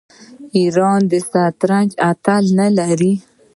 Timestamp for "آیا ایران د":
0.03-1.13